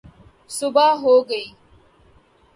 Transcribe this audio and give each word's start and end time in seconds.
صبح 0.49 0.89
ہو 1.03 1.13
گئی 1.29 1.45